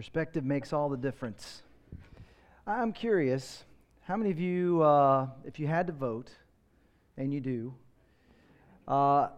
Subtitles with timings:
[0.00, 1.62] Perspective makes all the difference.
[2.66, 3.64] I'm curious,
[4.00, 6.30] how many of you, uh, if you had to vote,
[7.18, 7.74] and you do,
[8.88, 9.28] uh,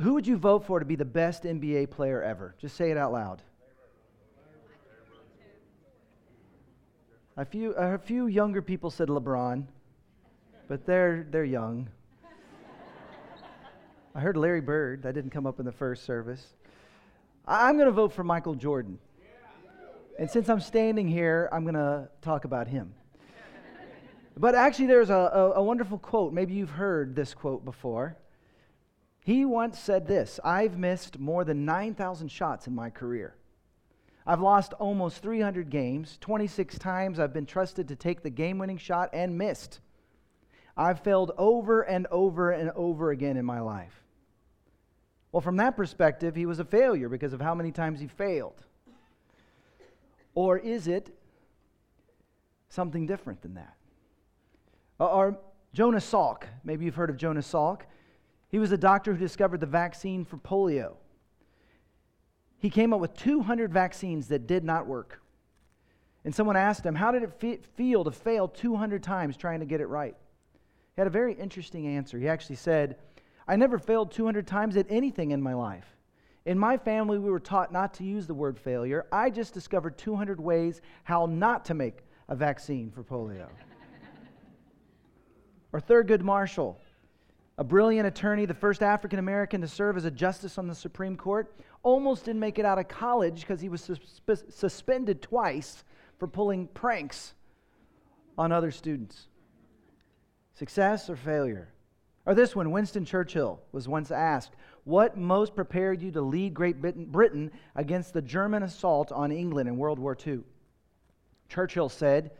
[0.00, 2.56] who would you vote for to be the best NBA player ever?
[2.58, 3.40] Just say it out loud.
[7.36, 9.64] A few, a few younger people said LeBron,
[10.66, 11.88] but they're, they're young.
[14.16, 15.04] I heard Larry Bird.
[15.04, 16.44] That didn't come up in the first service.
[17.46, 18.98] I'm going to vote for Michael Jordan.
[20.18, 22.94] And since I'm standing here, I'm going to talk about him.
[24.36, 26.32] But actually, there's a, a, a, wonderful quote.
[26.32, 28.16] Maybe you've heard this quote before.
[29.22, 33.34] He once said this I've missed more than 9,000 shots in my career.
[34.26, 36.16] I've lost almost 300 games.
[36.20, 39.80] 26 times I've been trusted to take the game winning shot and missed.
[40.76, 44.04] I've failed over and over and over again in my life.
[45.32, 48.64] Well, from that perspective, he was a failure because of how many times he failed.
[50.40, 51.14] Or is it
[52.70, 53.76] something different than that?
[54.98, 55.38] Uh, or
[55.74, 57.82] Jonas Salk, maybe you've heard of Jonas Salk.
[58.48, 60.94] He was a doctor who discovered the vaccine for polio.
[62.56, 65.20] He came up with 200 vaccines that did not work.
[66.24, 69.82] And someone asked him, How did it feel to fail 200 times trying to get
[69.82, 70.16] it right?
[70.96, 72.18] He had a very interesting answer.
[72.18, 72.96] He actually said,
[73.46, 75.98] I never failed 200 times at anything in my life.
[76.46, 79.06] In my family, we were taught not to use the word failure.
[79.12, 83.46] I just discovered 200 ways how not to make a vaccine for polio.
[85.72, 86.80] or Thurgood Marshall,
[87.58, 91.16] a brilliant attorney, the first African American to serve as a justice on the Supreme
[91.16, 95.84] Court, almost didn't make it out of college because he was sus- suspended twice
[96.18, 97.34] for pulling pranks
[98.38, 99.28] on other students.
[100.54, 101.68] Success or failure?
[102.26, 104.54] Or this one Winston Churchill was once asked,
[104.90, 109.76] What most prepared you to lead Great Britain against the German assault on England in
[109.76, 110.40] World War II?
[111.48, 112.32] Churchill said,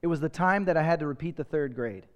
[0.00, 2.06] It was the time that I had to repeat the third grade.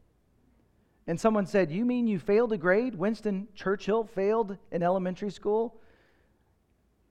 [1.06, 2.94] And someone said, You mean you failed a grade?
[2.94, 5.78] Winston Churchill failed in elementary school?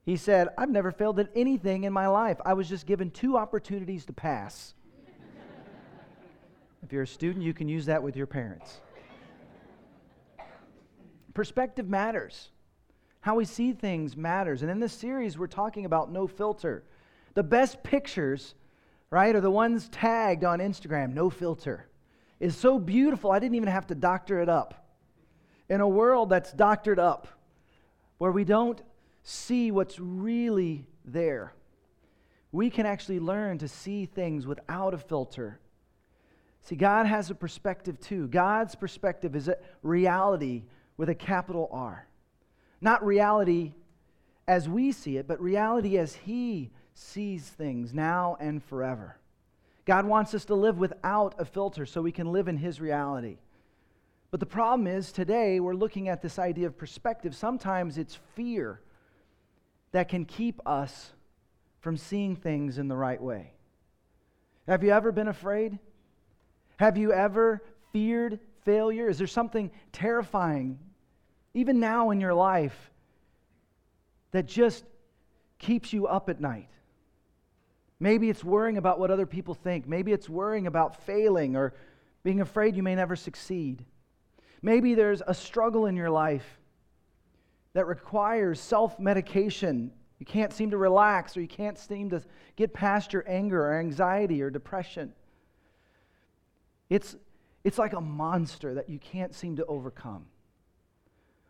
[0.04, 2.38] He said, I've never failed at anything in my life.
[2.44, 4.74] I was just given two opportunities to pass.
[6.82, 8.80] if you're a student, you can use that with your parents.
[11.32, 12.50] Perspective matters.
[13.22, 14.62] How we see things matters.
[14.62, 16.82] And in this series, we're talking about no filter.
[17.34, 18.54] The best pictures,
[19.10, 21.86] right, are the ones tagged on Instagram, no filter.
[22.40, 24.88] Is so beautiful, I didn't even have to doctor it up.
[25.68, 27.28] In a world that's doctored up,
[28.18, 28.82] where we don't
[29.22, 31.54] see what's really there,
[32.50, 35.60] we can actually learn to see things without a filter.
[36.62, 38.26] See, God has a perspective too.
[38.26, 40.64] God's perspective is a reality
[40.96, 42.08] with a capital R.
[42.82, 43.72] Not reality
[44.46, 49.16] as we see it, but reality as He sees things now and forever.
[49.86, 53.38] God wants us to live without a filter so we can live in His reality.
[54.30, 57.34] But the problem is today we're looking at this idea of perspective.
[57.34, 58.80] Sometimes it's fear
[59.92, 61.12] that can keep us
[61.80, 63.52] from seeing things in the right way.
[64.66, 65.78] Have you ever been afraid?
[66.78, 67.62] Have you ever
[67.92, 69.08] feared failure?
[69.08, 70.78] Is there something terrifying,
[71.54, 72.90] even now in your life,
[74.30, 74.84] that just
[75.58, 76.68] keeps you up at night?
[78.00, 79.86] Maybe it's worrying about what other people think.
[79.86, 81.72] Maybe it's worrying about failing or
[82.24, 83.84] being afraid you may never succeed.
[84.60, 86.58] Maybe there's a struggle in your life
[87.74, 89.92] that requires self medication.
[90.18, 92.22] You can't seem to relax or you can't seem to
[92.56, 95.12] get past your anger or anxiety or depression.
[96.90, 97.16] It's,
[97.64, 100.26] it's like a monster that you can't seem to overcome.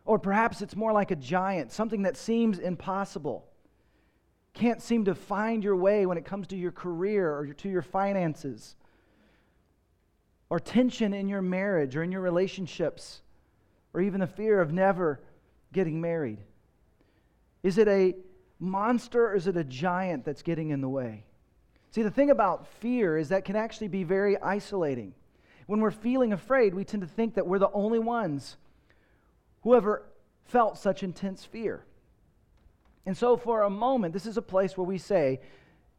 [0.05, 3.45] Or perhaps it's more like a giant, something that seems impossible.
[4.53, 7.81] Can't seem to find your way when it comes to your career or to your
[7.81, 8.75] finances.
[10.49, 13.21] Or tension in your marriage or in your relationships.
[13.93, 15.21] Or even the fear of never
[15.71, 16.39] getting married.
[17.63, 18.15] Is it a
[18.59, 21.23] monster or is it a giant that's getting in the way?
[21.91, 25.13] See, the thing about fear is that can actually be very isolating.
[25.67, 28.57] When we're feeling afraid, we tend to think that we're the only ones
[29.63, 30.03] who ever
[30.45, 31.83] felt such intense fear.
[33.05, 35.41] And so, for a moment, this is a place where we say,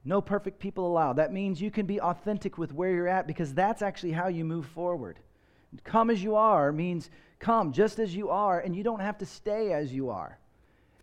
[0.05, 1.15] no perfect people allowed.
[1.15, 4.45] That means you can be authentic with where you're at because that's actually how you
[4.45, 5.19] move forward.
[5.83, 9.27] Come as you are means come just as you are, and you don't have to
[9.27, 10.39] stay as you are.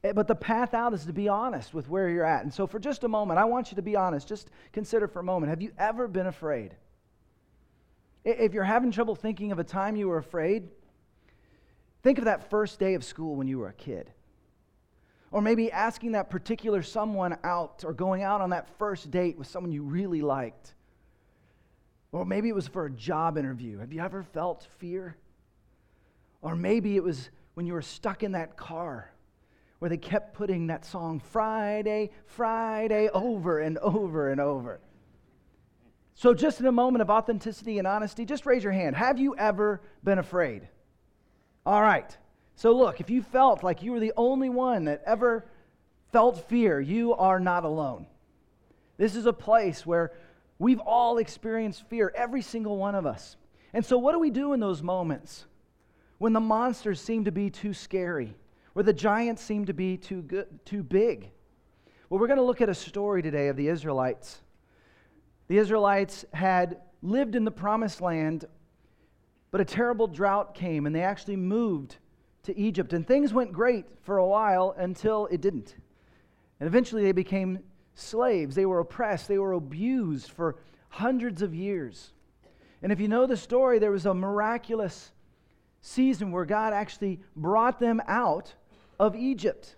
[0.03, 2.43] Eh, but the path out is to be honest with where you're at.
[2.43, 4.27] And so, for just a moment, I want you to be honest.
[4.27, 6.75] Just consider for a moment have you ever been afraid?
[8.23, 10.69] If you're having trouble thinking of a time you were afraid,
[12.03, 14.11] think of that first day of school when you were a kid.
[15.31, 19.47] Or maybe asking that particular someone out or going out on that first date with
[19.47, 20.73] someone you really liked.
[22.11, 23.79] Or maybe it was for a job interview.
[23.79, 25.15] Have you ever felt fear?
[26.41, 29.11] Or maybe it was when you were stuck in that car
[29.79, 34.79] where they kept putting that song Friday, Friday over and over and over.
[36.13, 38.95] So, just in a moment of authenticity and honesty, just raise your hand.
[38.95, 40.67] Have you ever been afraid?
[41.65, 42.17] All right.
[42.55, 45.45] So, look, if you felt like you were the only one that ever
[46.11, 48.05] felt fear, you are not alone.
[48.97, 50.11] This is a place where
[50.59, 53.35] we've all experienced fear, every single one of us.
[53.73, 55.45] And so, what do we do in those moments
[56.17, 58.35] when the monsters seem to be too scary,
[58.73, 61.31] where the giants seem to be too, good, too big?
[62.09, 64.41] Well, we're going to look at a story today of the Israelites.
[65.47, 68.45] The Israelites had lived in the promised land,
[69.51, 71.97] but a terrible drought came, and they actually moved
[72.43, 72.93] to Egypt.
[72.93, 75.75] And things went great for a while until it didn't.
[76.59, 77.59] And eventually they became
[77.93, 78.55] slaves.
[78.55, 80.57] They were oppressed, they were abused for
[80.89, 82.13] hundreds of years.
[82.81, 85.11] And if you know the story, there was a miraculous
[85.81, 88.53] season where God actually brought them out
[88.99, 89.75] of Egypt,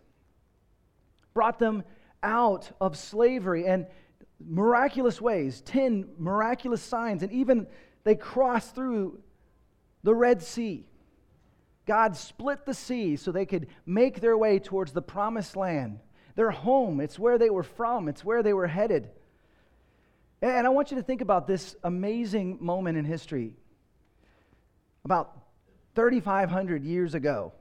[1.33, 1.83] brought them
[2.21, 3.87] out of slavery, and
[4.45, 7.67] miraculous ways 10 miraculous signs, and even
[8.03, 9.19] they crossed through
[10.03, 10.85] the Red Sea.
[11.85, 15.99] God split the sea so they could make their way towards the promised land,
[16.35, 17.01] their home.
[17.01, 19.09] It's where they were from, it's where they were headed.
[20.41, 23.55] And I want you to think about this amazing moment in history.
[25.05, 25.37] About
[25.95, 27.53] 3,500 years ago,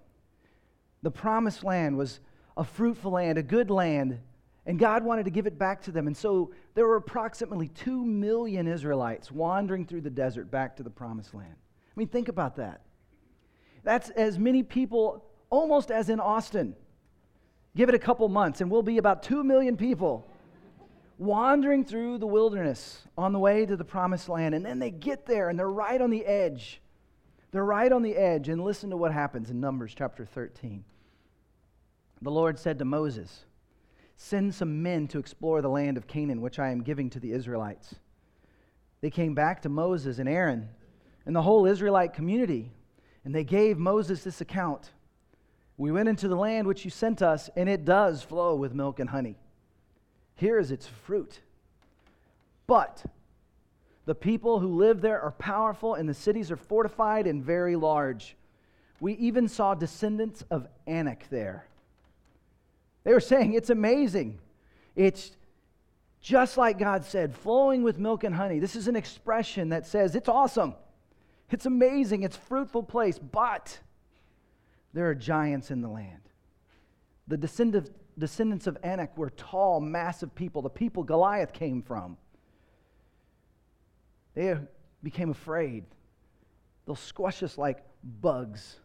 [1.02, 2.20] the promised land was
[2.56, 4.18] a fruitful land, a good land,
[4.66, 6.06] and God wanted to give it back to them.
[6.06, 10.90] And so there were approximately 2 million Israelites wandering through the desert back to the
[10.90, 11.56] promised land.
[11.94, 12.80] I mean, think about that.
[13.84, 16.74] That's as many people almost as in Austin.
[17.76, 20.26] Give it a couple months, and we'll be about 2 million people
[21.18, 24.54] wandering through the wilderness on the way to the promised land.
[24.54, 26.80] And then they get there, and they're right on the edge.
[27.50, 28.48] They're right on the edge.
[28.48, 30.84] And listen to what happens in Numbers chapter 13.
[32.20, 33.44] The Lord said to Moses,
[34.16, 37.32] Send some men to explore the land of Canaan, which I am giving to the
[37.32, 37.96] Israelites.
[39.00, 40.68] They came back to Moses and Aaron
[41.26, 42.72] and the whole Israelite community
[43.24, 44.90] and they gave Moses this account
[45.76, 49.00] We went into the land which you sent us, and it does flow with milk
[49.00, 49.36] and honey.
[50.34, 51.40] Here is its fruit.
[52.66, 53.04] But
[54.04, 58.36] the people who live there are powerful, and the cities are fortified and very large.
[59.00, 61.66] We even saw descendants of Anak there.
[63.04, 64.38] They were saying, It's amazing.
[64.94, 65.32] It's
[66.20, 68.58] just like God said, flowing with milk and honey.
[68.58, 70.74] This is an expression that says, It's awesome.
[71.52, 73.78] It's amazing, it's fruitful place, but
[74.94, 76.22] there are giants in the land.
[77.28, 82.16] The descendants of Anak were tall, massive people, the people Goliath came from.
[84.34, 84.56] They
[85.02, 85.84] became afraid.
[86.86, 88.80] They'll squash us like bugs.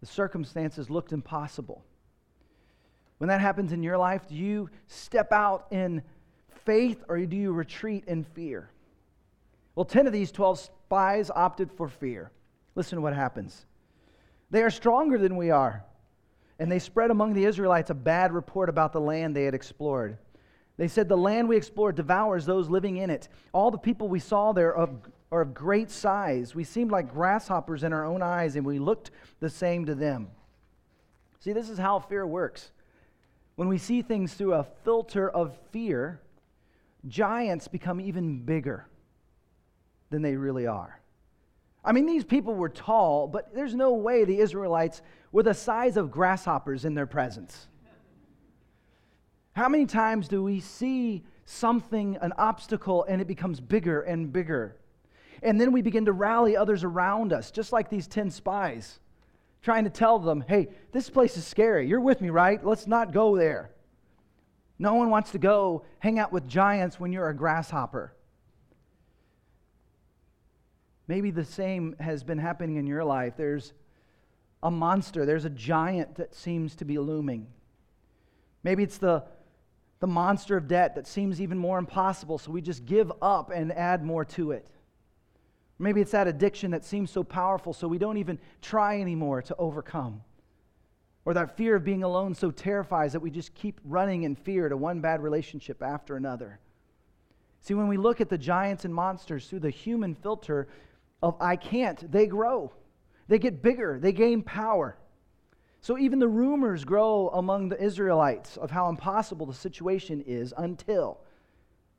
[0.00, 1.84] The circumstances looked impossible.
[3.18, 6.02] When that happens in your life, do you step out in
[6.64, 8.70] faith or do you retreat in fear?
[9.74, 12.30] Well, 10 of these 12 spies opted for fear.
[12.74, 13.66] Listen to what happens.
[14.50, 15.84] They are stronger than we are.
[16.58, 20.18] And they spread among the Israelites a bad report about the land they had explored.
[20.76, 23.28] They said, The land we explored devours those living in it.
[23.52, 24.90] All the people we saw there are of,
[25.30, 26.54] are of great size.
[26.54, 29.10] We seemed like grasshoppers in our own eyes, and we looked
[29.40, 30.28] the same to them.
[31.40, 32.70] See, this is how fear works.
[33.56, 36.20] When we see things through a filter of fear,
[37.08, 38.86] giants become even bigger
[40.12, 41.00] than they really are.
[41.84, 45.02] I mean, these people were tall, but there's no way the Israelites
[45.32, 47.66] were the size of grasshoppers in their presence.
[49.54, 54.76] How many times do we see something, an obstacle, and it becomes bigger and bigger?
[55.42, 59.00] And then we begin to rally others around us, just like these 10 spies,
[59.60, 61.88] trying to tell them, hey, this place is scary.
[61.88, 62.64] You're with me, right?
[62.64, 63.72] Let's not go there.
[64.78, 68.14] No one wants to go hang out with giants when you're a grasshopper.
[71.12, 73.34] Maybe the same has been happening in your life.
[73.36, 73.74] There's
[74.62, 77.48] a monster, there's a giant that seems to be looming.
[78.62, 79.22] Maybe it's the,
[80.00, 83.74] the monster of debt that seems even more impossible, so we just give up and
[83.74, 84.66] add more to it.
[85.78, 89.56] Maybe it's that addiction that seems so powerful, so we don't even try anymore to
[89.58, 90.22] overcome.
[91.26, 94.66] Or that fear of being alone so terrifies that we just keep running in fear
[94.70, 96.58] to one bad relationship after another.
[97.60, 100.68] See, when we look at the giants and monsters through the human filter,
[101.22, 102.72] of I can't, they grow.
[103.28, 104.96] They get bigger, they gain power.
[105.80, 111.18] So even the rumors grow among the Israelites of how impossible the situation is until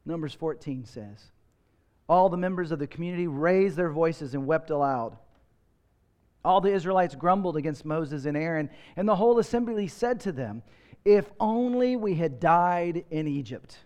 [0.06, 1.32] Numbers 14 says,
[2.08, 5.18] All the members of the community raised their voices and wept aloud.
[6.46, 10.62] All the Israelites grumbled against Moses and Aaron, and the whole assembly said to them,
[11.06, 13.78] If only we had died in Egypt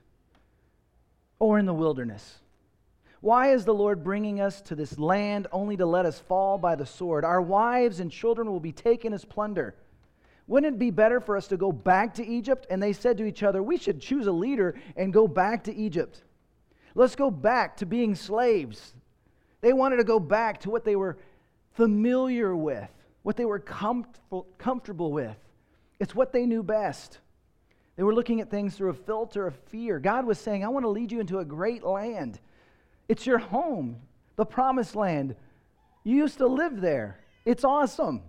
[1.39, 2.39] or in the wilderness.
[3.21, 6.75] Why is the Lord bringing us to this land only to let us fall by
[6.75, 7.25] the sword?
[7.25, 9.75] Our wives and children will be taken as plunder.
[10.45, 12.67] Wouldn't it be better for us to go back to Egypt?
[12.69, 15.75] And they said to each other, We should choose a leader and go back to
[15.75, 16.23] Egypt.
[16.95, 18.93] Let's go back to being slaves.
[19.61, 21.17] They wanted to go back to what they were
[21.73, 22.89] familiar with,
[23.23, 25.35] what they were comfortable, with.
[25.99, 27.19] It's what they knew best.
[27.95, 29.99] They were looking at things through a filter of fear.
[29.99, 32.39] God was saying, I want to lead you into a great land.
[33.09, 34.01] It's your home,
[34.35, 35.35] the promised land.
[36.03, 37.19] You used to live there.
[37.45, 38.21] It's awesome.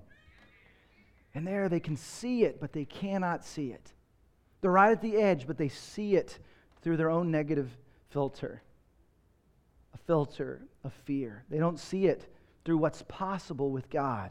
[1.34, 3.92] And there they can see it, but they cannot see it.
[4.60, 6.38] They're right at the edge, but they see it
[6.82, 7.70] through their own negative
[8.10, 8.62] filter
[9.94, 11.44] a filter of fear.
[11.48, 12.32] They don't see it
[12.64, 14.30] through what's possible with God.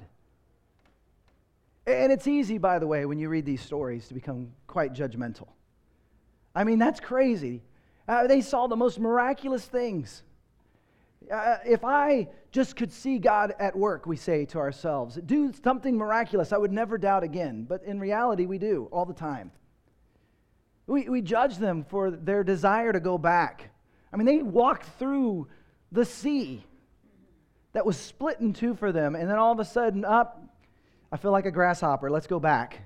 [1.85, 5.47] And it's easy, by the way, when you read these stories to become quite judgmental.
[6.53, 7.63] I mean, that's crazy.
[8.07, 10.23] Uh, they saw the most miraculous things.
[11.31, 15.97] Uh, if I just could see God at work, we say to ourselves, do something
[15.97, 17.65] miraculous, I would never doubt again.
[17.67, 19.51] But in reality, we do all the time.
[20.85, 23.69] We, we judge them for their desire to go back.
[24.11, 25.47] I mean, they walked through
[25.91, 26.63] the sea
[27.73, 30.41] that was split in two for them, and then all of a sudden, up,
[31.11, 32.09] I feel like a grasshopper.
[32.09, 32.81] Let's go back.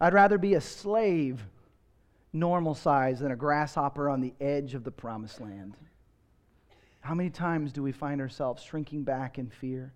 [0.00, 1.44] I'd rather be a slave
[2.32, 5.76] normal size than a grasshopper on the edge of the promised land.
[7.04, 9.92] How many times do we find ourselves shrinking back in fear?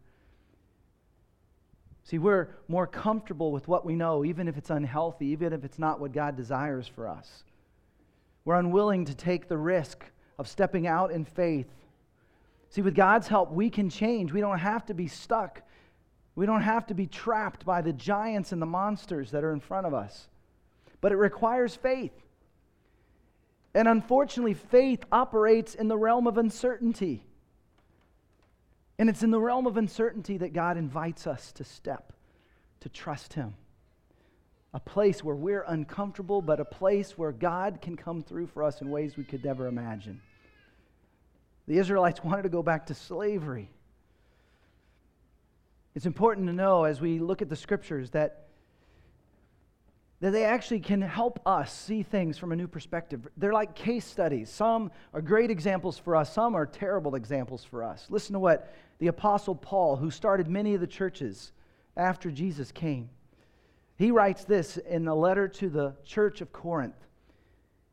[2.05, 5.79] See, we're more comfortable with what we know, even if it's unhealthy, even if it's
[5.79, 7.45] not what God desires for us.
[8.45, 10.05] We're unwilling to take the risk
[10.39, 11.71] of stepping out in faith.
[12.69, 14.31] See, with God's help, we can change.
[14.31, 15.63] We don't have to be stuck.
[16.35, 19.61] We don't have to be trapped by the giants and the monsters that are in
[19.61, 20.29] front of us.
[21.01, 22.13] But it requires faith.
[23.79, 27.23] And unfortunately, faith operates in the realm of uncertainty.
[28.99, 32.13] And it's in the realm of uncertainty that God invites us to step,
[32.81, 33.55] to trust Him.
[34.75, 38.81] A place where we're uncomfortable, but a place where God can come through for us
[38.81, 40.21] in ways we could never imagine.
[41.69, 43.71] The Israelites wanted to go back to slavery.
[45.95, 48.48] It's important to know as we look at the scriptures that
[50.21, 53.29] that they actually can help us see things from a new perspective.
[53.37, 54.51] They're like case studies.
[54.51, 58.07] Some are great examples for us, some are terrible examples for us.
[58.11, 61.53] Listen to what the Apostle Paul, who started many of the churches
[61.97, 63.11] after Jesus came,
[63.97, 67.07] he writes this in a letter to the church of Corinth.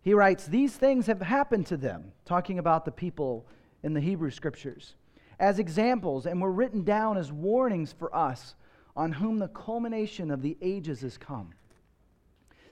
[0.01, 3.47] He writes, These things have happened to them, talking about the people
[3.81, 4.95] in the Hebrew scriptures,
[5.39, 8.55] as examples, and were written down as warnings for us
[8.95, 11.49] on whom the culmination of the ages has come.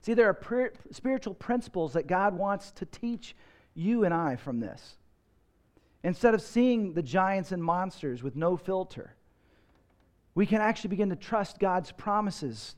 [0.04, 3.36] See, there are spiritual principles that God wants to teach
[3.74, 4.98] you and I from this.
[6.04, 9.16] Instead of seeing the giants and monsters with no filter,
[10.36, 12.76] we can actually begin to trust God's promises,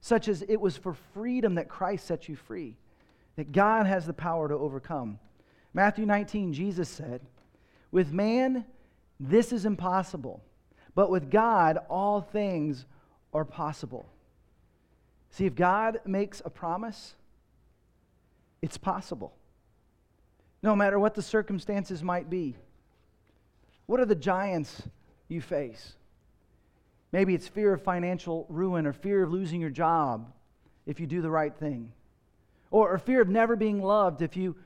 [0.00, 2.76] such as it was for freedom that Christ set you free,
[3.34, 5.18] that God has the power to overcome.
[5.74, 7.20] Matthew 19, Jesus said,
[7.90, 8.64] With man,
[9.18, 10.40] this is impossible,
[10.94, 12.86] but with God, all things
[13.34, 14.06] are possible.
[15.30, 17.14] See, if God makes a promise,
[18.62, 19.32] it's possible.
[20.62, 22.56] No matter what the circumstances might be.
[23.86, 24.82] What are the giants
[25.28, 25.94] you face?
[27.12, 30.32] Maybe it's fear of financial ruin or fear of losing your job
[30.86, 31.92] if you do the right thing,
[32.70, 34.56] or, or fear of never being loved if you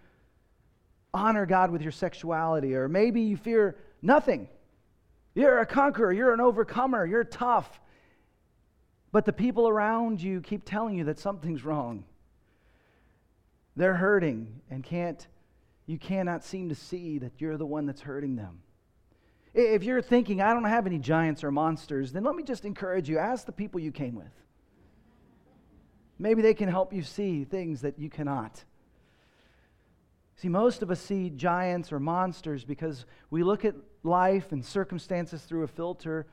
[1.12, 4.48] honor God with your sexuality, or maybe you fear nothing.
[5.34, 7.80] You're a conqueror, you're an overcomer, you're tough.
[9.14, 12.04] But the people around you keep telling you that something's wrong.
[13.76, 15.24] They're hurting and can't
[15.86, 18.58] you cannot seem to see that you're the one that's hurting them.
[19.54, 23.08] If you're thinking, I don't have any giants or monsters, then let me just encourage
[23.08, 24.32] you ask the people you came with.
[26.18, 28.64] Maybe they can help you see things that you cannot.
[30.34, 35.42] See, most of us see giants or monsters because we look at life and circumstances
[35.42, 36.26] through a filter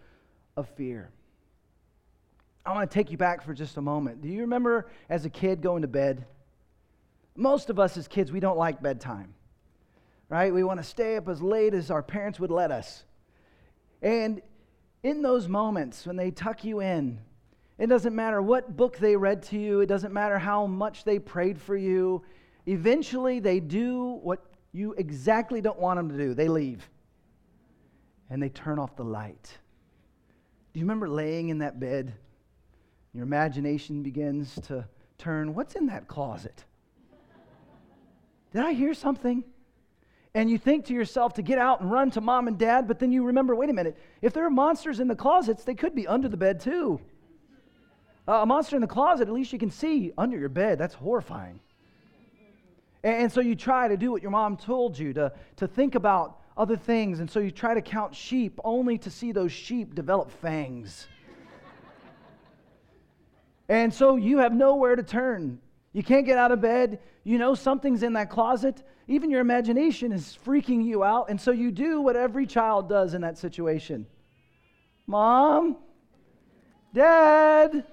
[0.58, 1.12] of fear.
[2.66, 4.22] I want to take you back for just a moment.
[4.22, 6.26] Do you remember as a kid going to bed?
[7.36, 9.34] Most of us as kids, we don't like bedtime,
[10.30, 10.54] right?
[10.54, 13.04] We want to stay up as late as our parents would let us.
[14.02, 14.42] And
[15.04, 17.20] in those moments when they tuck you in
[17.78, 21.18] It doesn't matter what book they read to you, it doesn't matter how much they
[21.18, 22.22] prayed for you.
[22.68, 26.88] Eventually, they do what you exactly don't want them to do they leave
[28.30, 29.58] and they turn off the light.
[30.74, 32.14] Do you remember laying in that bed?
[33.14, 34.88] Your imagination begins to
[35.18, 35.54] turn.
[35.54, 36.64] What's in that closet?
[38.54, 39.44] Did I hear something?
[40.34, 43.00] And you think to yourself to get out and run to mom and dad, but
[43.00, 45.94] then you remember wait a minute, if there are monsters in the closets, they could
[45.94, 47.02] be under the bed too.
[48.28, 50.78] Uh, a monster in the closet, at least you can see under your bed.
[50.78, 51.60] That's horrifying.
[53.04, 55.96] And, and so you try to do what your mom told you, to, to think
[55.96, 57.20] about other things.
[57.20, 61.08] And so you try to count sheep only to see those sheep develop fangs.
[63.72, 65.58] And so you have nowhere to turn.
[65.94, 67.00] You can't get out of bed.
[67.24, 68.84] You know something's in that closet.
[69.08, 71.30] Even your imagination is freaking you out.
[71.30, 74.06] And so you do what every child does in that situation
[75.08, 75.78] Mom,
[76.94, 77.86] Dad.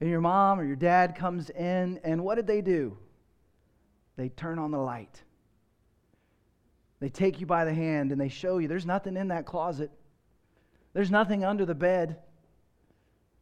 [0.00, 2.98] And your mom or your dad comes in, and what did they do?
[4.16, 5.22] They turn on the light.
[6.98, 9.92] They take you by the hand and they show you there's nothing in that closet.
[10.94, 12.16] There's nothing under the bed.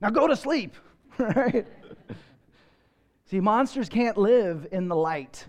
[0.03, 0.75] Now go to sleep,
[1.19, 1.65] right?
[3.27, 5.47] See, monsters can't live in the light.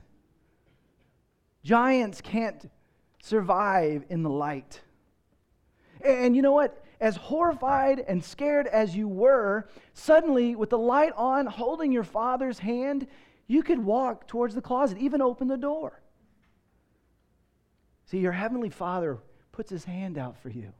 [1.63, 2.69] Giants can't
[3.23, 4.79] survive in the light.
[6.05, 6.85] And you know what?
[7.01, 12.59] As horrified and scared as you were, suddenly, with the light on, holding your father's
[12.59, 13.07] hand,
[13.47, 15.99] you could walk towards the closet, even open the door.
[18.05, 19.17] See, your Heavenly Father
[19.51, 20.71] puts His hand out for you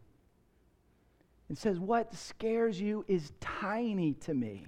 [1.50, 4.68] and says, What scares you is tiny to me.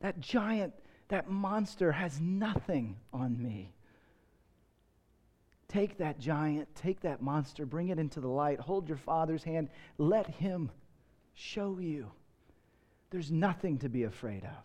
[0.00, 0.72] That giant,
[1.08, 3.72] that monster has nothing on me.
[5.68, 9.68] Take that giant, take that monster, bring it into the light, hold your Father's hand,
[9.98, 10.70] let Him
[11.34, 12.10] show you.
[13.10, 14.64] There's nothing to be afraid of.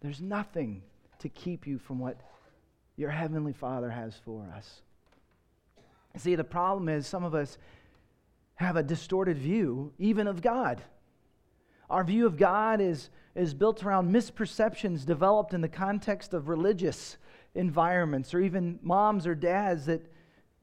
[0.00, 0.82] There's nothing
[1.20, 2.20] to keep you from what
[2.96, 4.82] your Heavenly Father has for us.
[6.16, 7.56] See, the problem is some of us
[8.60, 10.82] have a distorted view, even of God.
[11.88, 17.16] Our view of God is, is built around misperceptions developed in the context of religious
[17.54, 20.06] environments, or even moms or dads that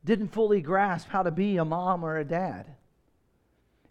[0.06, 2.68] didn't fully grasp how to be a mom or a dad.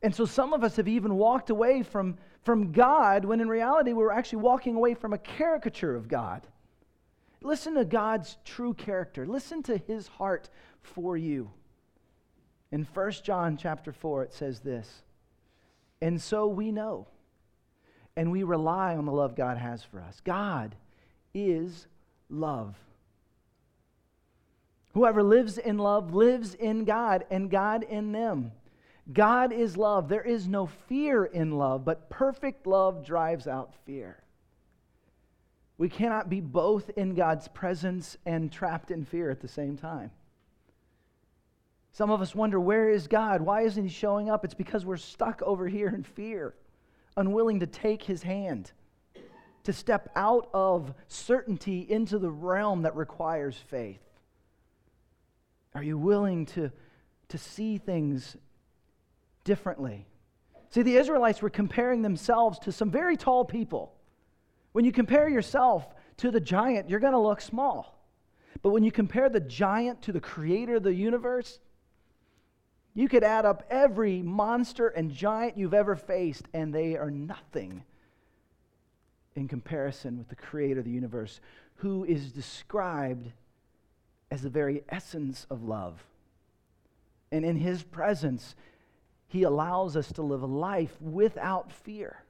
[0.03, 3.93] And so some of us have even walked away from, from God when in reality
[3.93, 6.47] we're actually walking away from a caricature of God.
[7.43, 9.27] Listen to God's true character.
[9.27, 10.49] Listen to his heart
[10.81, 11.51] for you.
[12.73, 15.03] In 1 John chapter 4 it says this.
[16.01, 17.07] And so we know
[18.17, 20.21] and we rely on the love God has for us.
[20.25, 20.75] God
[21.35, 21.87] is
[22.31, 22.75] love.
[24.95, 28.53] Whoever lives in love lives in God and God in them.
[29.13, 30.09] God is love.
[30.09, 34.17] There is no fear in love, but perfect love drives out fear.
[35.79, 40.11] We cannot be both in God's presence and trapped in fear at the same time.
[41.97, 43.41] Some of us wonder, where is God?
[43.41, 44.45] Why isn't He showing up?
[44.45, 46.53] It's because we're stuck over here in fear,
[47.17, 48.71] unwilling to take His hand,
[49.65, 54.03] to step out of certainty into the realm that requires faith.
[55.75, 56.71] Are you willing to,
[57.31, 58.37] to see things
[59.45, 60.07] differently?
[60.69, 63.95] See, the Israelites were comparing themselves to some very tall people.
[64.73, 67.99] When you compare yourself to the giant, you're going to look small.
[68.61, 71.59] But when you compare the giant to the creator of the universe,
[72.97, 77.85] you could add up every monster and giant you've ever faced, and they are nothing
[79.35, 81.41] in comparison with the creator of the universe,
[81.77, 83.31] who is described
[84.31, 86.03] as the very essence of love.
[87.31, 88.57] And in his presence,
[89.29, 92.25] he allows us to live a life without fear.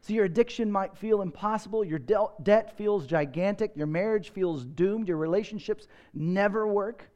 [0.00, 5.06] So your addiction might feel impossible, your de- debt feels gigantic, your marriage feels doomed,
[5.06, 7.08] your relationships never work,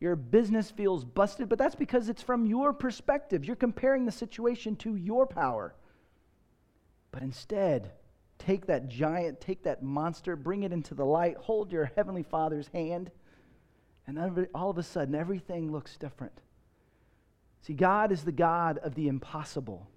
[0.00, 3.44] your business feels busted, but that's because it's from your perspective.
[3.44, 5.74] You're comparing the situation to your power.
[7.10, 7.90] But instead,
[8.38, 12.68] take that giant, take that monster, bring it into the light, hold your heavenly Father's
[12.68, 13.10] hand,
[14.06, 16.40] and all of a sudden everything looks different.
[17.62, 19.88] See, God is the God of the impossible.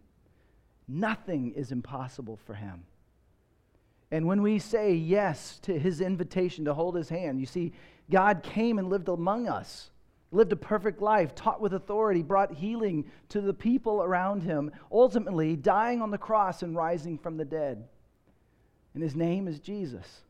[0.88, 2.84] Nothing is impossible for him.
[4.10, 7.72] And when we say yes to his invitation to hold his hand, you see,
[8.10, 9.91] God came and lived among us,
[10.32, 15.56] lived a perfect life, taught with authority, brought healing to the people around him, ultimately
[15.56, 17.84] dying on the cross and rising from the dead.
[18.94, 20.22] And his name is Jesus.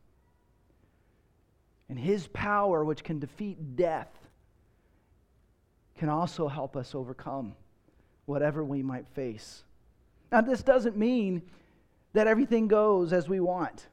[1.88, 4.08] And his power, which can defeat death,
[5.96, 7.54] can also help us overcome
[8.26, 9.62] whatever we might face.
[10.32, 11.42] Now, this doesn't mean
[12.12, 13.86] that everything goes as we want.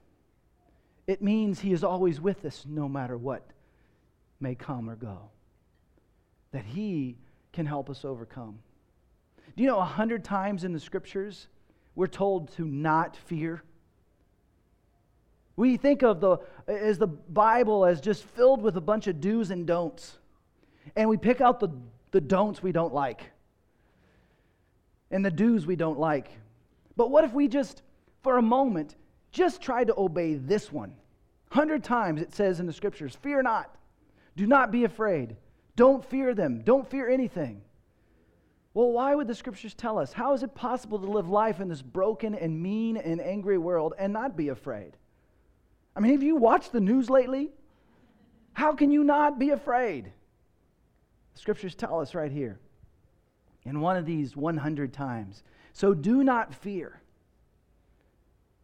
[1.08, 3.44] It means He is always with us no matter what
[4.40, 5.30] may come or go.
[6.52, 7.18] That He
[7.54, 8.60] can help us overcome.
[9.56, 11.48] Do you know a hundred times in the scriptures
[11.96, 13.64] we're told to not fear?
[15.56, 19.52] We think of the as the Bible as just filled with a bunch of do's
[19.52, 20.18] and don'ts.
[20.96, 21.70] And we pick out the,
[22.12, 23.32] the don'ts we don't like
[25.12, 26.30] and the do's we don't like.
[26.96, 27.82] But what if we just,
[28.22, 28.96] for a moment,
[29.32, 30.94] just tried to obey this one?
[31.52, 33.76] Hundred times it says in the scriptures, fear not,
[34.36, 35.36] do not be afraid,
[35.80, 37.62] don't fear them, don't fear anything.
[38.74, 40.12] Well, why would the scriptures tell us?
[40.12, 43.94] How is it possible to live life in this broken and mean and angry world
[43.98, 44.98] and not be afraid?
[45.96, 47.52] I mean, have you watched the news lately?
[48.52, 50.12] How can you not be afraid?
[51.36, 52.60] The scriptures tell us right here
[53.64, 55.44] in one of these 100 times.
[55.72, 57.00] So do not fear,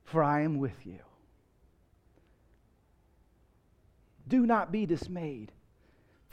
[0.04, 1.00] for I am with you.
[4.28, 5.54] Do not be dismayed,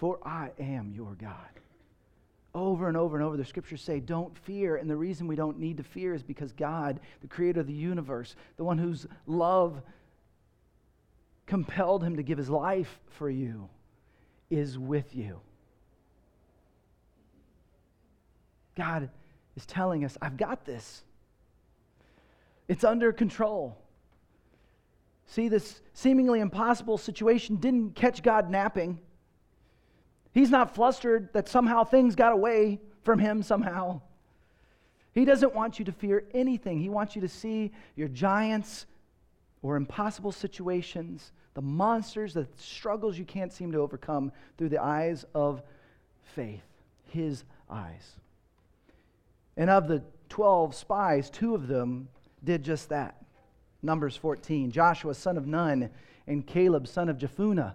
[0.02, 1.36] for I am your God.
[2.56, 4.74] Over and over and over, the scriptures say, don't fear.
[4.74, 7.72] And the reason we don't need to fear is because God, the creator of the
[7.72, 9.80] universe, the one whose love
[11.46, 13.68] compelled him to give his life for you,
[14.50, 15.38] is with you.
[18.76, 19.08] God
[19.54, 21.04] is telling us, I've got this.
[22.66, 23.78] It's under control.
[25.26, 28.98] See, this seemingly impossible situation didn't catch God napping.
[30.32, 34.00] He's not flustered that somehow things got away from him somehow.
[35.12, 36.80] He doesn't want you to fear anything.
[36.80, 38.86] He wants you to see your giants
[39.60, 45.24] or impossible situations, the monsters, the struggles you can't seem to overcome through the eyes
[45.34, 45.62] of
[46.34, 46.64] faith,
[47.10, 48.16] His eyes.
[49.56, 52.08] And of the 12 spies, two of them
[52.42, 53.22] did just that.
[53.82, 54.70] Numbers 14.
[54.70, 55.90] Joshua, son of Nun,
[56.26, 57.74] and Caleb, son of Jephunneh,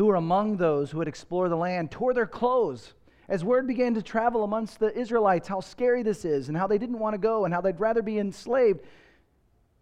[0.00, 2.94] who were among those who had explored the land, tore their clothes
[3.28, 6.78] as word began to travel amongst the Israelites how scary this is and how they
[6.78, 8.80] didn't want to go and how they'd rather be enslaved.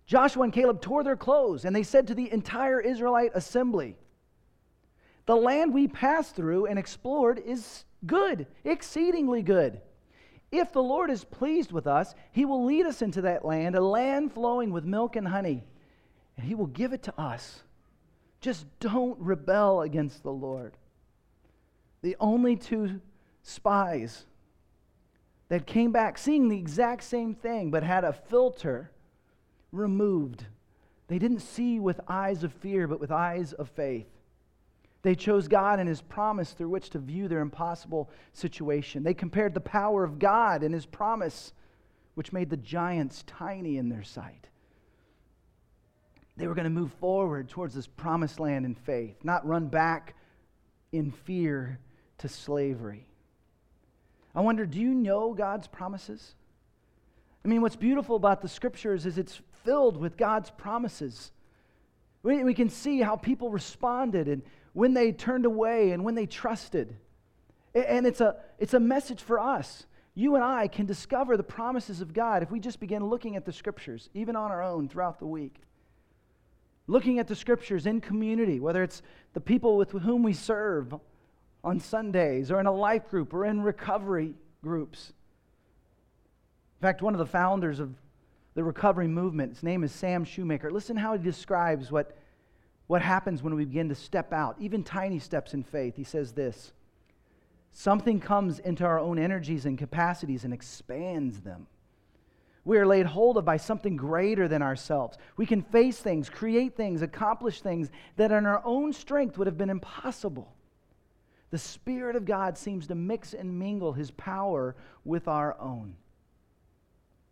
[0.07, 3.95] Joshua and Caleb tore their clothes and they said to the entire Israelite assembly,
[5.27, 9.81] The land we passed through and explored is good, exceedingly good.
[10.51, 13.81] If the Lord is pleased with us, he will lead us into that land, a
[13.81, 15.63] land flowing with milk and honey,
[16.37, 17.63] and he will give it to us.
[18.41, 20.77] Just don't rebel against the Lord.
[22.03, 23.01] The only two
[23.43, 24.27] spies
[25.49, 28.91] that came back seeing the exact same thing but had a filter
[29.73, 30.45] removed.
[31.09, 34.07] They didn't see with eyes of fear, but with eyes of faith.
[35.03, 39.03] They chose God and His promise through which to view their impossible situation.
[39.03, 41.53] They compared the power of God and His promise,
[42.15, 44.49] which made the giants tiny in their sight.
[46.39, 50.15] They were going to move forward towards this promised land in faith, not run back
[50.93, 51.81] in fear
[52.19, 53.07] to slavery.
[54.37, 56.37] I wonder, do you know God's promises?
[57.45, 61.33] I mean, what's beautiful about the scriptures is it's filled with God's promises.
[62.23, 64.43] We, we can see how people responded and
[64.75, 66.95] when they turned away and when they trusted.
[67.75, 69.87] And it's a, it's a message for us.
[70.15, 73.45] You and I can discover the promises of God if we just begin looking at
[73.45, 75.63] the scriptures, even on our own throughout the week.
[76.89, 79.03] Looking at the scriptures in community, whether it's
[79.35, 80.95] the people with whom we serve
[81.63, 85.13] on Sundays or in a life group or in recovery groups.
[86.81, 87.95] In fact, one of the founders of
[88.55, 90.71] the recovery movement, his name is Sam Shoemaker.
[90.71, 92.17] Listen how he describes what
[92.89, 95.95] what happens when we begin to step out, even tiny steps in faith.
[95.95, 96.73] He says this
[97.71, 101.67] something comes into our own energies and capacities and expands them.
[102.69, 105.17] We are laid hold of by something greater than ourselves.
[105.39, 109.57] We can face things, create things, accomplish things that in our own strength would have
[109.57, 110.55] been impossible.
[111.49, 114.77] The Spirit of God seems to mix and mingle His power
[115.07, 115.97] with our own.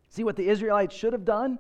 [0.09, 1.59] See what the Israelites should have done?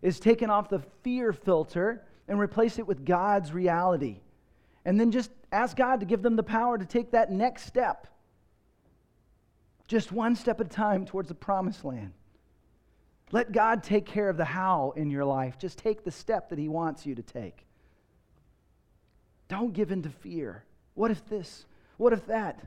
[0.00, 4.20] Is taken off the fear filter and replace it with God's reality.
[4.86, 8.06] And then just ask God to give them the power to take that next step.
[9.88, 12.14] Just one step at a time towards the promised land.
[13.32, 15.58] Let God take care of the how in your life.
[15.58, 17.64] Just take the step that He wants you to take.
[19.48, 20.64] Don't give in to fear.
[20.94, 21.66] What if this?
[21.96, 22.60] What if that?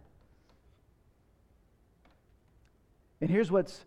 [3.21, 3.83] And here's what's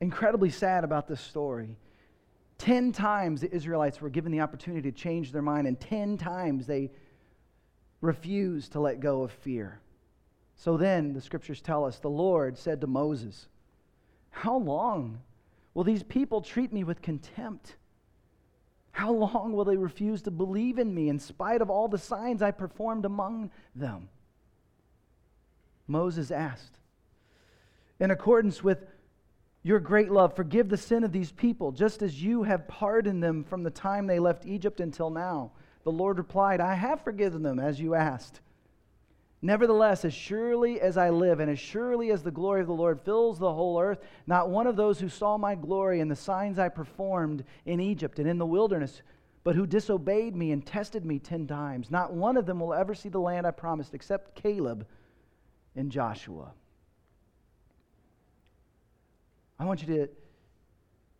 [0.00, 1.76] incredibly sad about this story
[2.58, 6.66] Ten times the Israelites were given the opportunity to change their mind, and ten times
[6.66, 6.90] they
[8.00, 9.80] refused to let go of fear.
[10.56, 13.46] So then, the scriptures tell us, the Lord said to Moses,
[14.36, 15.22] How long
[15.72, 17.76] will these people treat me with contempt?
[18.92, 22.42] How long will they refuse to believe in me in spite of all the signs
[22.42, 24.10] I performed among them?
[25.86, 26.78] Moses asked,
[27.98, 28.84] In accordance with
[29.62, 33.42] your great love, forgive the sin of these people, just as you have pardoned them
[33.42, 35.52] from the time they left Egypt until now.
[35.84, 38.42] The Lord replied, I have forgiven them as you asked.
[39.46, 43.00] Nevertheless, as surely as I live, and as surely as the glory of the Lord
[43.00, 46.58] fills the whole earth, not one of those who saw my glory and the signs
[46.58, 49.02] I performed in Egypt and in the wilderness,
[49.44, 52.92] but who disobeyed me and tested me ten times, not one of them will ever
[52.92, 54.84] see the land I promised, except Caleb
[55.76, 56.50] and Joshua.
[59.60, 60.08] I want you to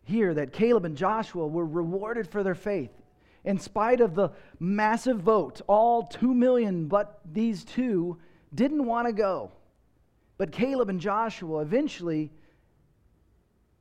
[0.03, 2.91] hear that Caleb and Joshua were rewarded for their faith
[3.47, 8.19] in spite of the massive vote, all 2 million, but these two
[8.55, 9.53] didn't want to go.
[10.37, 12.33] But Caleb and Joshua eventually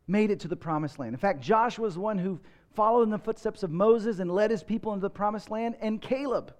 [0.07, 1.13] made it to the promised land.
[1.13, 2.39] In fact, Joshua is one who
[2.75, 5.99] followed in the footsteps of Moses and led his people into the promised land, and
[5.99, 6.53] Caleb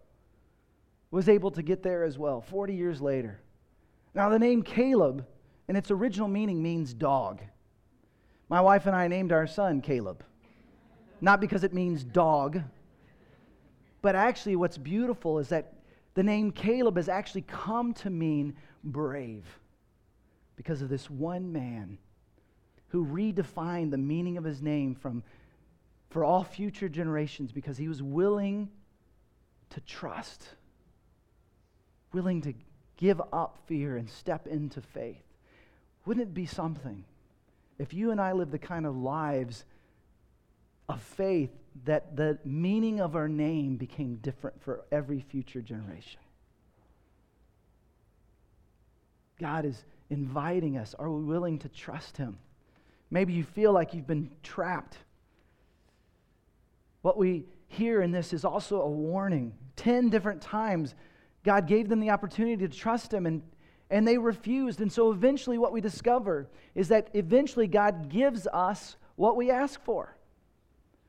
[1.12, 3.40] was able to get there as well 40 years later.
[4.16, 5.26] Now, the name Caleb,
[5.68, 7.42] in its original meaning, means dog.
[8.50, 10.24] My wife and I named our son Caleb.
[11.22, 12.62] Not because it means dog,
[14.06, 15.74] but actually, what's beautiful is that
[16.14, 19.44] the name Caleb has actually come to mean brave
[20.56, 21.98] because of this one man
[22.90, 25.24] who redefined the meaning of his name from
[26.12, 28.70] for all future generations because he was willing
[29.72, 30.50] to trust,
[32.14, 32.54] willing to
[32.98, 35.26] give up fear and step into faith.
[36.06, 37.06] Wouldn't it be something
[37.80, 39.66] if you and I lived the kind of lives
[40.88, 41.50] of faith
[41.84, 46.22] that the meaning of our name became different for every future generation.
[49.40, 50.96] God is inviting us.
[50.98, 52.38] Are we willing to trust Him?
[53.12, 54.98] Maybe you feel like you've been trapped.
[57.02, 59.54] What we hear in this is also a warning.
[59.76, 60.96] Ten different times,
[61.44, 63.44] God gave them the opportunity to trust Him, and,
[63.90, 64.80] and they refused.
[64.80, 69.84] And so eventually, what we discover is that eventually God gives us what we ask
[69.84, 70.15] for.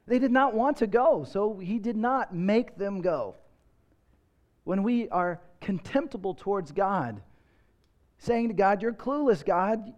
[0.06, 3.34] They did not want to go, so he did not make them go.
[4.64, 7.20] When we are contemptible towards God,
[8.18, 9.92] saying to God, You're clueless, God.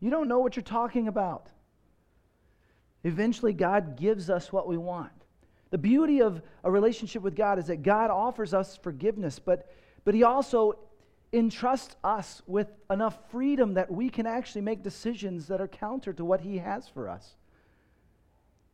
[0.00, 1.48] You don't know what you're talking about.
[3.04, 5.12] Eventually, God gives us what we want.
[5.70, 9.70] The beauty of a relationship with God is that God offers us forgiveness, but,
[10.04, 10.78] but He also
[11.32, 16.24] entrusts us with enough freedom that we can actually make decisions that are counter to
[16.24, 17.34] what He has for us.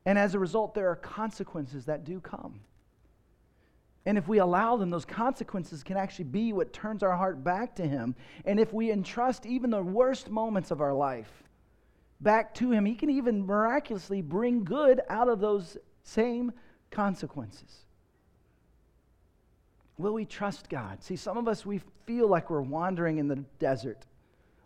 [0.07, 2.61] And as a result, there are consequences that do come.
[4.07, 7.77] And if we allow them, those consequences can actually be what turns our heart back
[7.77, 8.15] to Him.
[8.47, 11.31] And if we entrust even the worst moments of our life
[12.21, 16.53] back to Him, He can even miraculously bring good out of those same
[16.91, 17.85] consequences.
[19.99, 21.03] Will we trust God?
[21.05, 24.07] See, some of us, we feel like we're wandering in the desert.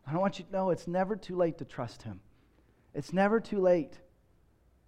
[0.07, 2.21] I want you to know it's never too late to trust Him.
[2.95, 3.99] It's never too late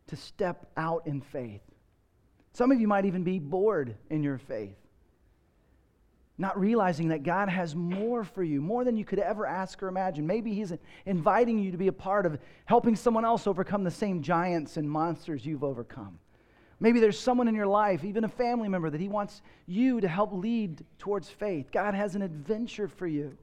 [0.09, 1.63] to step out in faith.
[2.53, 4.77] Some of you might even be bored in your faith,
[6.39, 9.89] not realizing that God has more for you, more than you could ever ask or
[9.89, 10.27] imagine.
[10.27, 10.73] Maybe He's
[11.05, 14.89] inviting you to be a part of helping someone else overcome the same giants and
[14.89, 16.19] monsters you've overcome.
[16.79, 20.09] Maybe there's someone in your life, even a family member, that He wants you to
[20.09, 21.71] help lead towards faith.
[21.73, 23.37] God has an adventure for you.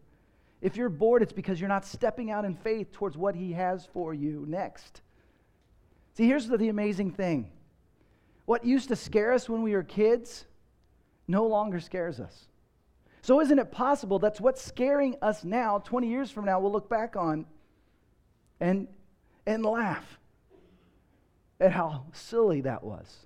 [0.62, 3.88] If you're bored, it's because you're not stepping out in faith towards what He has
[3.91, 5.02] for you next.
[6.13, 7.49] See, here's the, the amazing thing
[8.45, 10.45] what used to scare us when we were kids
[11.28, 12.47] no longer scares us.
[13.21, 16.89] So, isn't it possible that's what's scaring us now, 20 years from now, we'll look
[16.89, 17.45] back on
[18.60, 18.88] and,
[19.45, 20.19] and laugh
[21.62, 23.26] at how silly that was?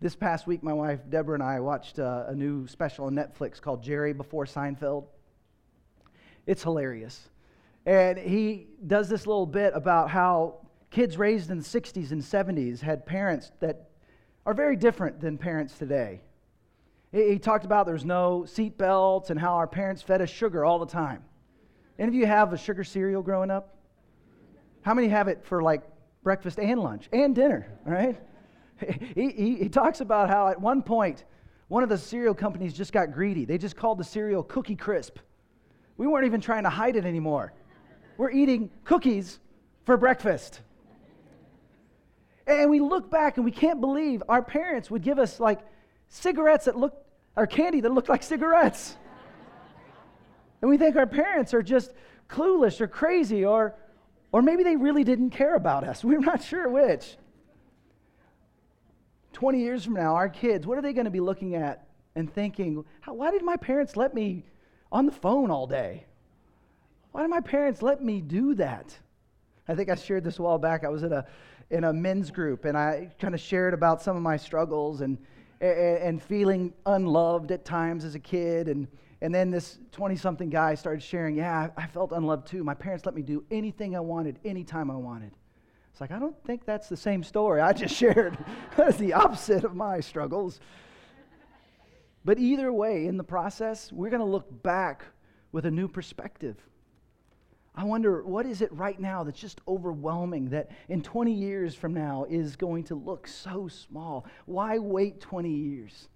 [0.00, 3.60] This past week, my wife Deborah and I watched uh, a new special on Netflix
[3.60, 5.04] called Jerry Before Seinfeld.
[6.46, 7.28] It's hilarious.
[7.86, 12.80] And he does this little bit about how kids raised in the 60s and 70s
[12.80, 13.90] had parents that
[14.44, 16.20] are very different than parents today.
[17.12, 20.78] He talked about there's no seat belts and how our parents fed us sugar all
[20.78, 21.22] the time.
[21.98, 23.76] Any of you have a sugar cereal growing up?
[24.82, 25.82] How many have it for like
[26.22, 28.20] breakfast and lunch and dinner, right?
[29.14, 31.24] He, he, he talks about how at one point,
[31.68, 33.46] one of the cereal companies just got greedy.
[33.46, 35.18] They just called the cereal Cookie Crisp.
[35.96, 37.54] We weren't even trying to hide it anymore.
[38.18, 39.40] We're eating cookies
[39.84, 40.60] for breakfast.
[42.46, 45.60] And we look back and we can't believe our parents would give us like
[46.08, 46.94] cigarettes that look,
[47.36, 48.96] or candy that looked like cigarettes.
[50.62, 51.92] And we think our parents are just
[52.28, 53.74] clueless or crazy, or,
[54.32, 56.04] or maybe they really didn't care about us.
[56.04, 57.16] We're not sure which.
[59.32, 62.32] 20 years from now, our kids, what are they going to be looking at and
[62.32, 64.46] thinking, why did my parents let me
[64.90, 66.06] on the phone all day?
[67.12, 68.98] Why did my parents let me do that?
[69.68, 70.84] I think I shared this a while back.
[70.84, 71.26] I was in a,
[71.70, 75.18] in a men's group and I kind of shared about some of my struggles and,
[75.60, 78.68] and, feeling unloved at times as a kid.
[78.68, 78.86] And,
[79.20, 82.62] and then this 20 something guy started sharing, Yeah, I felt unloved too.
[82.62, 85.32] My parents let me do anything I wanted, anytime I wanted.
[85.90, 88.36] It's like, I don't think that's the same story I just shared.
[88.76, 90.60] that's the opposite of my struggles.
[92.24, 95.04] But either way, in the process, we're going to look back
[95.52, 96.56] with a new perspective.
[97.76, 101.92] I wonder, what is it right now that's just overwhelming that in 20 years from
[101.92, 104.24] now is going to look so small?
[104.46, 106.08] Why wait 20 years?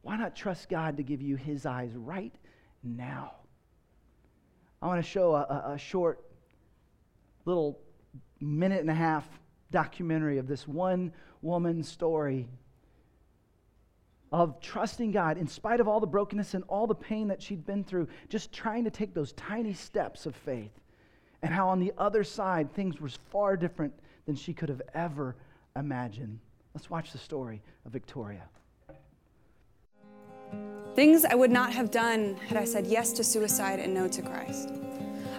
[0.00, 2.34] Why not trust God to give you His eyes right
[2.82, 3.32] now?
[4.80, 6.24] I want to show a, a, short
[7.44, 7.78] little
[8.40, 9.28] minute and a half
[9.70, 12.48] documentary of this one woman's story
[14.32, 17.64] of trusting God in spite of all the brokenness and all the pain that she'd
[17.64, 20.72] been through, just trying to take those tiny steps of faith.
[21.42, 23.94] And how on the other side, things were far different
[24.26, 25.36] than she could have ever
[25.76, 26.40] imagined.
[26.74, 28.42] Let's watch the story of Victoria.
[30.94, 34.20] Things I would not have done had I said yes to suicide and no to
[34.20, 34.70] Christ.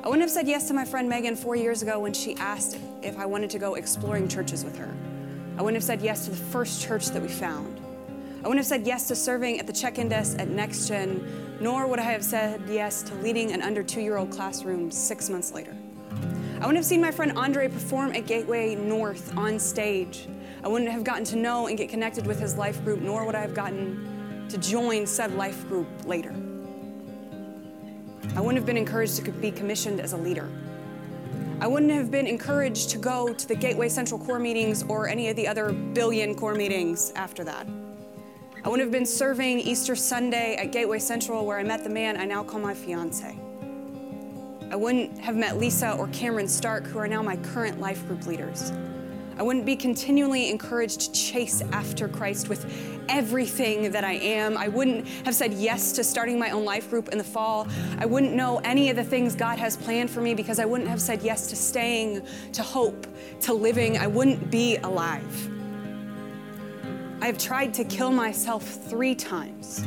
[0.02, 2.78] I wouldn't have said yes to my friend Megan four years ago when she asked
[3.04, 4.90] if I wanted to go exploring churches with her.
[5.58, 7.79] I wouldn't have said yes to the first church that we found.
[8.40, 11.88] I wouldn't have said yes to serving at the check in desk at NextGen, nor
[11.88, 15.52] would I have said yes to leading an under two year old classroom six months
[15.52, 15.76] later.
[16.54, 20.30] I wouldn't have seen my friend Andre perform at Gateway North on stage.
[20.64, 23.36] I wouldn't have gotten to know and get connected with his life group, nor would
[23.36, 26.34] I have gotten to join said life group later.
[28.38, 30.50] I wouldn't have been encouraged to be commissioned as a leader.
[31.60, 35.28] I wouldn't have been encouraged to go to the Gateway Central core meetings or any
[35.28, 37.68] of the other billion core meetings after that.
[38.62, 42.18] I wouldn't have been serving Easter Sunday at Gateway Central where I met the man
[42.18, 43.40] I now call my fiance.
[44.70, 48.26] I wouldn't have met Lisa or Cameron Stark, who are now my current life group
[48.26, 48.74] leaders.
[49.38, 52.66] I wouldn't be continually encouraged to chase after Christ with
[53.08, 54.58] everything that I am.
[54.58, 57.66] I wouldn't have said yes to starting my own life group in the fall.
[57.98, 60.90] I wouldn't know any of the things God has planned for me because I wouldn't
[60.90, 63.08] have said yes to staying, to hope,
[63.42, 63.98] to living.
[63.98, 65.50] I wouldn't be alive.
[67.22, 69.84] I have tried to kill myself three times.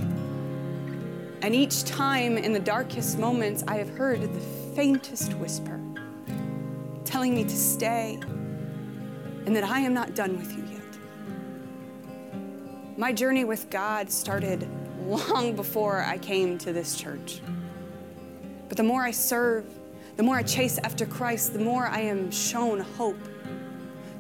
[1.41, 4.41] And each time, in the darkest moments, I have heard the
[4.75, 5.81] faintest whisper
[7.05, 8.21] telling me to stay
[9.47, 10.83] and that I am not done with you yet.
[12.99, 14.69] My journey with God started
[15.07, 17.41] long before I came to this church.
[18.69, 19.65] But the more I serve,
[20.17, 23.19] the more I chase after Christ, the more I am shown hope.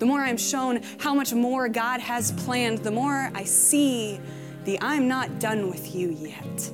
[0.02, 4.18] The more I am shown how much more God has planned, the more I see
[4.64, 6.72] the I'm not done with you yet.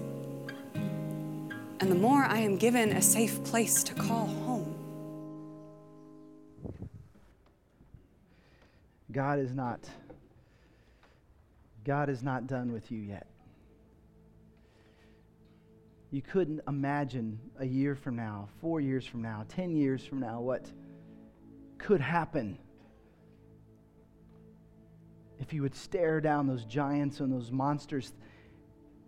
[1.79, 4.75] And the more I am given a safe place to call home.
[9.12, 9.81] God is not
[11.85, 13.27] God is not done with you yet.
[16.11, 20.41] You couldn't imagine a year from now, 4 years from now, 10 years from now
[20.41, 20.64] what
[21.77, 22.57] could happen
[25.40, 28.12] if you would stare down those giants and those monsters,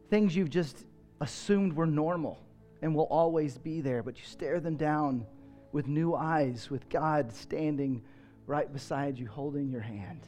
[0.09, 0.85] things you've just
[1.21, 2.39] assumed were normal
[2.83, 5.27] and will always be there, but you stare them down
[5.73, 8.03] with new eyes, with God standing
[8.47, 10.27] right beside you, holding your hand.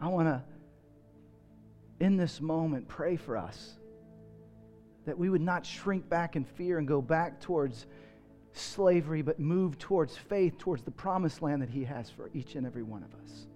[0.00, 0.42] I want to,
[2.00, 3.74] in this moment, pray for us
[5.06, 7.86] that we would not shrink back in fear and go back towards
[8.52, 12.66] slavery, but move towards faith, towards the promised land that He has for each and
[12.66, 13.46] every one of us.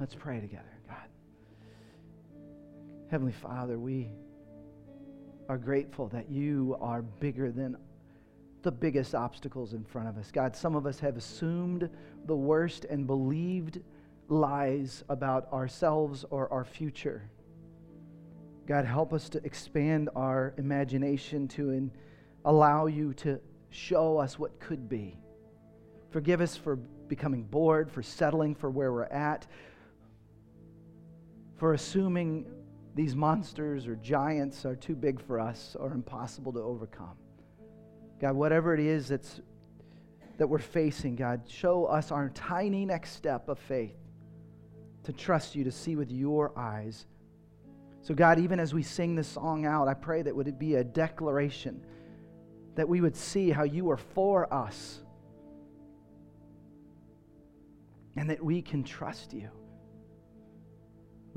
[0.00, 1.08] Let's pray together, God.
[3.10, 4.08] Heavenly Father, we
[5.48, 7.76] are grateful that you are bigger than
[8.62, 10.30] the biggest obstacles in front of us.
[10.30, 11.90] God, some of us have assumed
[12.26, 13.80] the worst and believed
[14.28, 17.28] lies about ourselves or our future.
[18.66, 21.90] God, help us to expand our imagination to
[22.44, 25.16] allow you to show us what could be.
[26.10, 29.46] Forgive us for becoming bored, for settling for where we're at,
[31.58, 32.46] for assuming
[32.94, 37.16] these monsters or giants are too big for us or impossible to overcome.
[38.20, 39.40] God, whatever it is that's,
[40.38, 43.94] that we're facing, God, show us our tiny next step of faith
[45.04, 47.06] to trust you, to see with your eyes.
[48.02, 50.76] So, God, even as we sing this song out, I pray that would it be
[50.76, 51.84] a declaration
[52.74, 55.00] that we would see how you are for us
[58.16, 59.50] and that we can trust you.